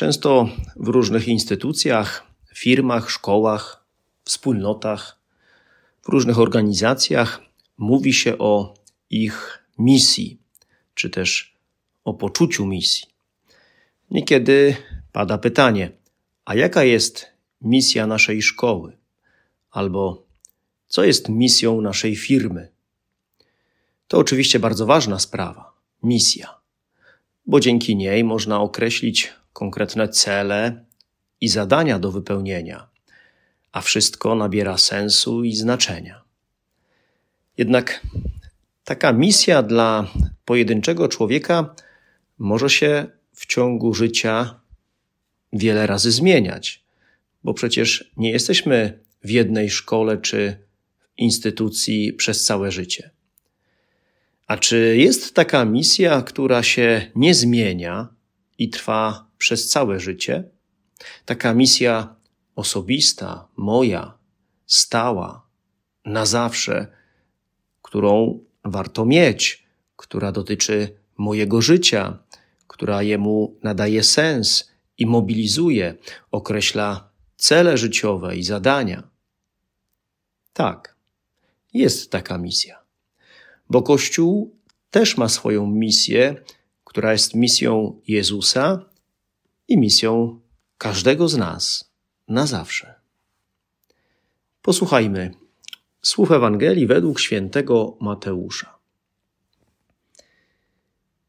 [0.00, 3.84] często w różnych instytucjach, firmach, szkołach,
[4.24, 5.18] wspólnotach,
[6.02, 7.40] w różnych organizacjach
[7.78, 8.74] mówi się o
[9.10, 10.38] ich misji,
[10.94, 11.56] czy też
[12.04, 13.08] o poczuciu misji.
[14.10, 14.76] Niekiedy
[15.12, 15.90] pada pytanie:
[16.44, 17.26] a jaka jest
[17.60, 18.96] misja naszej szkoły?
[19.70, 20.22] Albo
[20.88, 22.68] co jest misją naszej firmy?
[24.08, 25.72] To oczywiście bardzo ważna sprawa
[26.02, 26.60] misja
[27.50, 30.84] bo dzięki niej można określić konkretne cele
[31.40, 32.88] i zadania do wypełnienia,
[33.72, 36.22] a wszystko nabiera sensu i znaczenia.
[37.58, 38.06] Jednak
[38.84, 40.06] taka misja dla
[40.44, 41.74] pojedynczego człowieka
[42.38, 44.60] może się w ciągu życia
[45.52, 46.84] wiele razy zmieniać,
[47.44, 50.56] bo przecież nie jesteśmy w jednej szkole czy
[51.16, 53.10] instytucji przez całe życie.
[54.46, 58.08] A czy jest taka misja, która się nie zmienia
[58.58, 60.44] i trwa przez całe życie?
[61.24, 62.16] Taka misja
[62.56, 64.18] osobista, moja,
[64.66, 65.46] stała,
[66.04, 66.86] na zawsze,
[67.82, 69.66] którą warto mieć,
[69.96, 72.18] która dotyczy mojego życia,
[72.66, 75.94] która jemu nadaje sens i mobilizuje,
[76.30, 79.08] określa cele życiowe i zadania.
[80.52, 80.96] Tak,
[81.72, 82.80] jest taka misja
[83.70, 84.56] bo Kościół
[84.90, 86.36] też ma swoją misję,
[86.84, 88.89] która jest misją Jezusa
[89.70, 90.40] i misją
[90.78, 91.90] każdego z nas
[92.28, 92.94] na zawsze.
[94.62, 95.30] Posłuchajmy
[96.02, 98.78] słów Ewangelii według świętego Mateusza.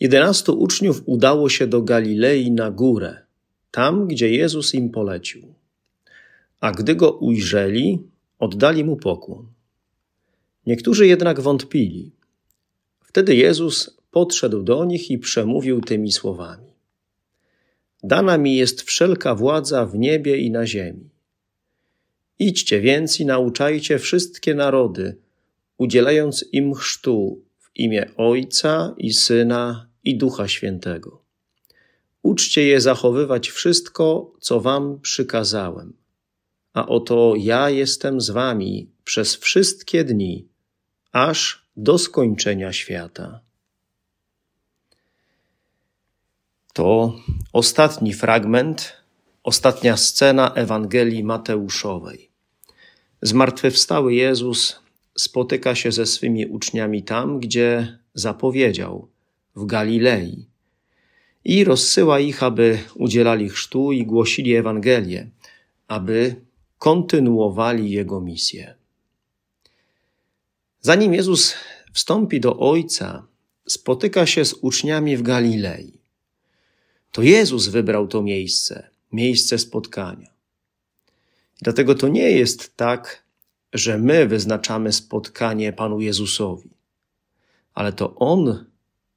[0.00, 3.26] Jedenastu uczniów udało się do Galilei na górę,
[3.70, 5.54] tam gdzie Jezus im polecił.
[6.60, 7.98] A gdy go ujrzeli,
[8.38, 9.46] oddali mu pokłon.
[10.66, 12.12] Niektórzy jednak wątpili.
[13.04, 16.73] Wtedy Jezus podszedł do nich i przemówił tymi słowami:
[18.06, 21.10] Dana mi jest wszelka władza w niebie i na ziemi.
[22.38, 25.16] Idźcie więc i nauczajcie wszystkie narody,
[25.78, 31.22] udzielając im chrztu w imię Ojca i Syna i Ducha Świętego.
[32.22, 35.92] Uczcie je zachowywać wszystko, co wam przykazałem.
[36.72, 40.48] A oto ja jestem z wami przez wszystkie dni,
[41.12, 43.43] aż do skończenia świata.
[46.74, 47.14] To
[47.52, 48.92] ostatni fragment,
[49.42, 52.30] ostatnia scena Ewangelii Mateuszowej.
[53.22, 54.80] Zmartwychwstały Jezus
[55.18, 59.08] spotyka się ze swymi uczniami tam, gdzie zapowiedział,
[59.56, 60.46] w Galilei,
[61.44, 65.30] i rozsyła ich, aby udzielali chrztu i głosili Ewangelię,
[65.88, 66.36] aby
[66.78, 68.74] kontynuowali Jego misję.
[70.80, 71.54] Zanim Jezus
[71.92, 73.26] wstąpi do Ojca,
[73.66, 76.03] spotyka się z uczniami w Galilei.
[77.14, 80.30] To Jezus wybrał to miejsce, miejsce spotkania.
[81.62, 83.24] Dlatego to nie jest tak,
[83.72, 86.70] że my wyznaczamy spotkanie Panu Jezusowi,
[87.74, 88.64] ale to On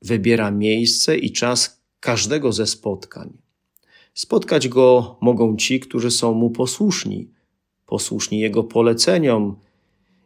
[0.01, 3.37] wybiera miejsce i czas każdego ze spotkań.
[4.13, 7.31] Spotkać Go mogą ci, którzy są Mu posłuszni,
[7.85, 9.59] posłuszni Jego poleceniom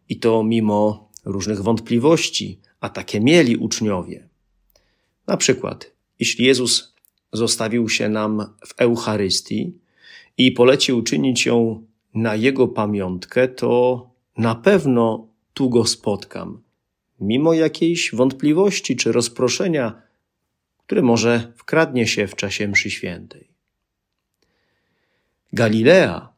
[0.09, 4.29] i to mimo różnych wątpliwości, a takie mieli uczniowie.
[5.27, 6.90] Na przykład, jeśli Jezus
[7.33, 9.77] zostawił się nam w Eucharystii
[10.37, 16.61] i polecił czynić ją na Jego pamiątkę, to na pewno tu go spotkam,
[17.19, 20.01] mimo jakiejś wątpliwości czy rozproszenia,
[20.85, 23.47] które może wkradnie się w czasie mszy świętej.
[25.53, 26.29] Galilea,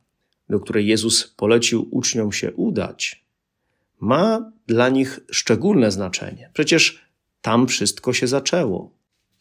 [0.50, 3.26] do której Jezus polecił uczniom się udać,
[4.00, 6.50] ma dla nich szczególne znaczenie.
[6.54, 7.06] Przecież
[7.42, 8.92] tam wszystko się zaczęło.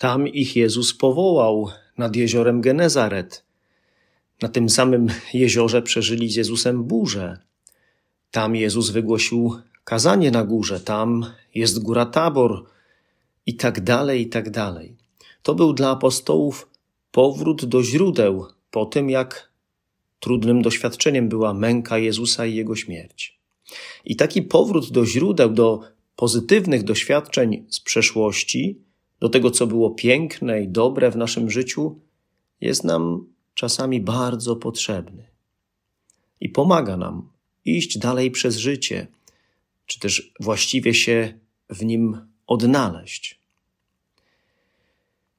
[0.02, 1.68] Tam ich Jezus powołał
[1.98, 3.44] nad jeziorem Genezaret.
[4.42, 7.38] Na tym samym jeziorze przeżyli z Jezusem burzę.
[8.30, 12.64] Tam Jezus wygłosił kazanie na górze, tam jest góra Tabor
[13.46, 14.96] i tak dalej, i tak dalej.
[15.42, 16.68] To był dla apostołów
[17.10, 19.50] powrót do źródeł po tym, jak
[20.20, 23.40] trudnym doświadczeniem była męka Jezusa i jego śmierć.
[24.04, 25.80] I taki powrót do źródeł, do
[26.16, 28.91] pozytywnych doświadczeń z przeszłości,
[29.22, 31.98] do tego, co było piękne i dobre w naszym życiu,
[32.60, 35.26] jest nam czasami bardzo potrzebny
[36.40, 37.28] i pomaga nam
[37.64, 39.06] iść dalej przez życie,
[39.86, 41.38] czy też właściwie się
[41.70, 43.40] w nim odnaleźć.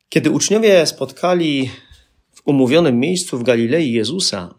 [0.09, 1.69] Kiedy uczniowie spotkali
[2.31, 4.55] w umówionym miejscu w Galilei Jezusa,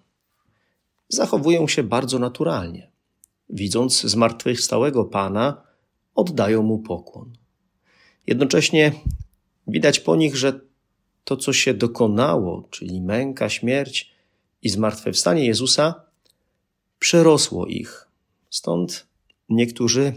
[1.08, 2.90] zachowują się bardzo naturalnie.
[3.50, 5.62] Widząc zmartwychwstałego Pana,
[6.14, 7.43] oddają mu pokłon.
[8.26, 8.92] Jednocześnie
[9.66, 10.60] widać po nich, że
[11.24, 14.10] to, co się dokonało, czyli męka, śmierć
[14.62, 16.02] i zmartwychwstanie Jezusa,
[16.98, 18.08] przerosło ich.
[18.50, 19.06] Stąd
[19.48, 20.12] niektórzy,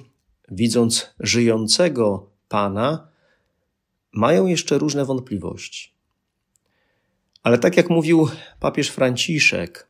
[0.51, 3.07] widząc żyjącego Pana,
[4.11, 5.91] mają jeszcze różne wątpliwości.
[7.43, 8.27] Ale tak jak mówił
[8.59, 9.87] papież Franciszek,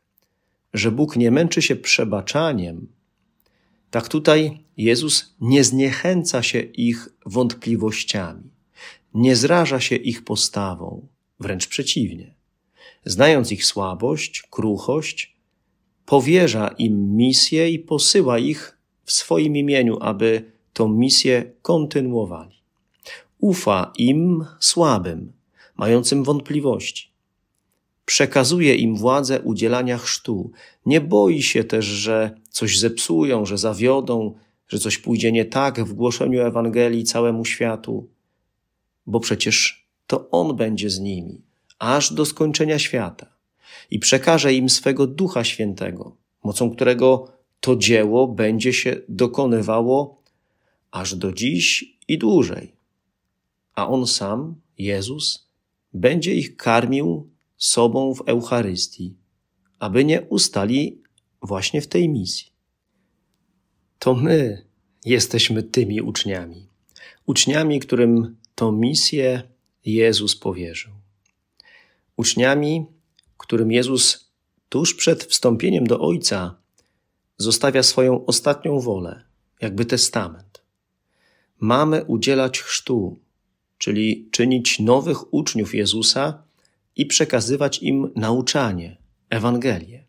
[0.74, 2.86] że Bóg nie męczy się przebaczaniem,
[3.90, 8.50] tak tutaj Jezus nie zniechęca się ich wątpliwościami,
[9.14, 11.08] nie zraża się ich postawą,
[11.40, 12.34] wręcz przeciwnie.
[13.04, 15.36] Znając ich słabość, kruchość,
[16.06, 22.56] powierza im misję i posyła ich w swoim imieniu, aby tą misję kontynuowali.
[23.38, 25.32] Ufa im słabym,
[25.76, 27.10] mającym wątpliwości.
[28.08, 30.50] Przekazuje im władzę udzielania chrztu.
[30.86, 34.34] Nie boi się też, że coś zepsują, że zawiodą,
[34.68, 38.08] że coś pójdzie nie tak w głoszeniu Ewangelii całemu światu,
[39.06, 41.42] bo przecież to On będzie z nimi,
[41.78, 43.26] aż do skończenia świata
[43.90, 50.22] i przekaże im swego Ducha Świętego, mocą którego to dzieło będzie się dokonywało
[50.90, 52.72] aż do dziś i dłużej.
[53.74, 55.48] A On sam, Jezus,
[55.92, 59.16] będzie ich karmił sobą w Eucharystii,
[59.78, 61.02] aby nie ustali
[61.42, 62.52] właśnie w tej misji.
[63.98, 64.66] To my
[65.04, 66.68] jesteśmy tymi uczniami,
[67.26, 69.42] uczniami, którym tą misję
[69.84, 70.92] Jezus powierzył.
[72.16, 72.86] Uczniami,
[73.36, 74.30] którym Jezus
[74.68, 76.58] tuż przed wstąpieniem do Ojca
[77.36, 79.24] zostawia swoją ostatnią wolę,
[79.60, 80.62] jakby testament.
[81.60, 83.18] Mamy udzielać chrztu,
[83.78, 86.47] czyli czynić nowych uczniów Jezusa
[86.98, 88.96] i przekazywać im nauczanie,
[89.30, 90.04] Ewangelię.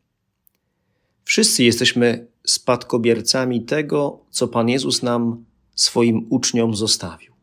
[1.24, 5.46] Wszyscy jesteśmy spadkobiercami tego, co Pan Jezus nam,
[5.76, 7.34] swoim uczniom, zostawił.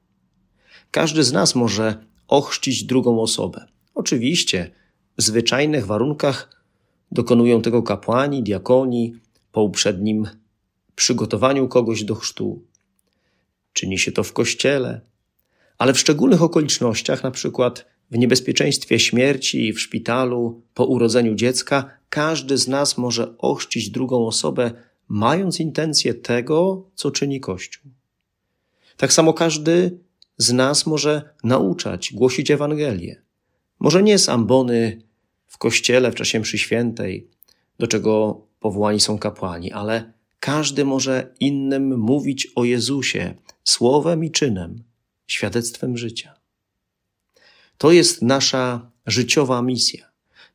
[0.91, 3.67] Każdy z nas może ochrzcić drugą osobę.
[3.95, 4.71] Oczywiście
[5.19, 6.65] w zwyczajnych warunkach
[7.13, 9.15] dokonują tego kapłani, diakoni
[9.53, 10.29] po uprzednim
[10.95, 12.63] przygotowaniu kogoś do chrztu.
[13.73, 15.01] Czyni się to w kościele,
[15.79, 22.59] ale w szczególnych okolicznościach, na przykład w niebezpieczeństwie śmierci, w szpitalu, po urodzeniu dziecka, każdy
[22.59, 24.71] z nas może ochrzcić drugą osobę,
[25.09, 27.93] mając intencję tego, co czyni Kościół.
[28.97, 29.99] Tak samo każdy
[30.39, 33.23] z nas może nauczać, głosić Ewangelię.
[33.79, 35.03] Może nie z ambony
[35.47, 37.29] w kościele w czasie mszy świętej,
[37.79, 44.83] do czego powołani są kapłani, ale każdy może innym mówić o Jezusie słowem i czynem,
[45.27, 46.35] świadectwem życia.
[47.79, 50.07] To jest nasza życiowa misja.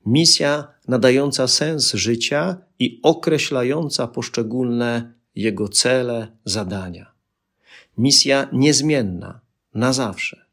[0.05, 7.11] Misja nadająca sens życia i określająca poszczególne jego cele, zadania.
[7.97, 9.41] Misja niezmienna,
[9.73, 10.45] na zawsze.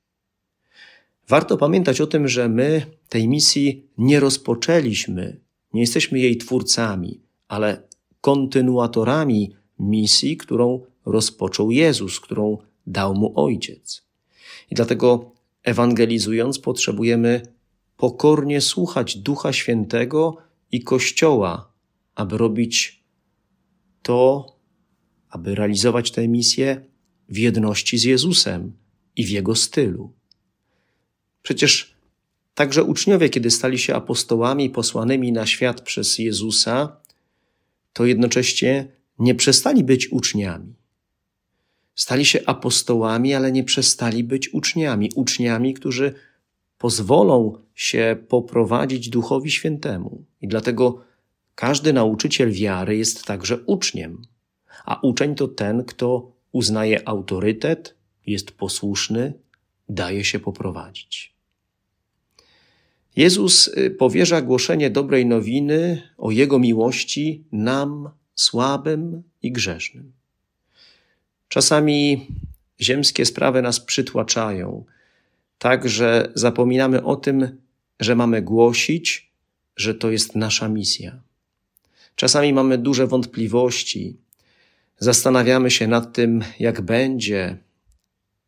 [1.29, 5.41] Warto pamiętać o tym, że my tej misji nie rozpoczęliśmy,
[5.73, 7.83] nie jesteśmy jej twórcami, ale
[8.21, 14.03] kontynuatorami misji, którą rozpoczął Jezus, którą dał mu Ojciec.
[14.71, 17.43] I dlatego ewangelizując potrzebujemy
[17.97, 20.37] pokornie słuchać Ducha Świętego
[20.73, 21.73] i Kościoła,
[22.15, 23.05] aby robić
[24.03, 24.47] to,
[25.29, 26.85] aby realizować tę misję
[27.29, 28.73] w jedności z Jezusem
[29.17, 30.13] i w Jego stylu.
[31.43, 31.95] Przecież
[32.55, 37.01] także uczniowie, kiedy stali się apostołami posłanymi na świat przez Jezusa,
[37.93, 40.75] to jednocześnie nie przestali być uczniami.
[41.99, 45.11] Stali się apostołami, ale nie przestali być uczniami.
[45.15, 46.15] Uczniami, którzy
[46.79, 50.25] pozwolą się poprowadzić Duchowi Świętemu.
[50.41, 51.05] I dlatego
[51.55, 54.23] każdy nauczyciel wiary jest także uczniem.
[54.85, 57.95] A uczeń to ten, kto uznaje autorytet,
[58.27, 59.33] jest posłuszny,
[59.89, 61.35] daje się poprowadzić.
[63.17, 70.18] Jezus y, powierza głoszenie dobrej nowiny o Jego miłości nam, słabym i grzesznym.
[71.49, 72.27] Czasami
[72.81, 74.85] ziemskie sprawy nas przytłaczają,
[75.59, 77.61] tak że zapominamy o tym,
[78.01, 79.33] że mamy głosić,
[79.77, 81.23] że to jest nasza misja.
[82.17, 84.17] Czasami mamy duże wątpliwości,
[84.99, 87.59] zastanawiamy się nad tym, jak będzie,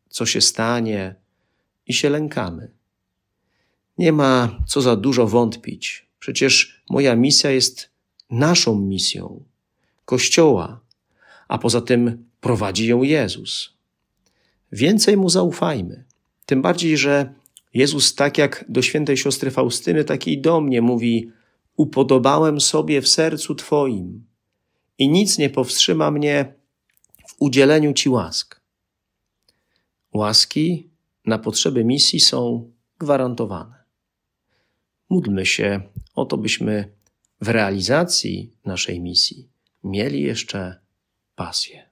[0.09, 1.15] co się stanie
[1.87, 2.71] i się lękamy.
[3.97, 6.07] Nie ma co za dużo wątpić.
[6.19, 7.89] Przecież moja misja jest
[8.29, 9.43] naszą misją,
[10.05, 10.79] Kościoła,
[11.47, 13.73] a poza tym prowadzi ją Jezus.
[14.71, 16.05] Więcej mu zaufajmy.
[16.45, 17.33] Tym bardziej, że
[17.73, 21.31] Jezus, tak jak do świętej siostry Faustyny, tak i do mnie mówi:
[21.75, 24.25] Upodobałem sobie w sercu Twoim
[24.97, 26.53] i nic nie powstrzyma mnie
[27.27, 28.61] w udzieleniu Ci łask.
[30.13, 30.89] Łaski
[31.25, 33.75] na potrzeby misji są gwarantowane.
[35.09, 35.81] Módlmy się
[36.15, 36.91] o to, byśmy
[37.41, 39.49] w realizacji naszej misji
[39.83, 40.79] mieli jeszcze
[41.35, 41.90] pasję.